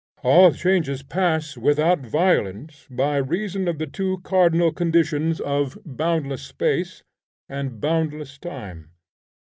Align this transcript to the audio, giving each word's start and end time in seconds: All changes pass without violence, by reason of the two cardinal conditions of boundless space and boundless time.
All 0.23 0.51
changes 0.51 1.03
pass 1.03 1.55
without 1.55 1.99
violence, 1.99 2.87
by 2.89 3.17
reason 3.17 3.67
of 3.67 3.77
the 3.77 3.85
two 3.85 4.17
cardinal 4.23 4.71
conditions 4.71 5.39
of 5.39 5.77
boundless 5.85 6.41
space 6.41 7.03
and 7.47 7.79
boundless 7.79 8.39
time. 8.39 8.89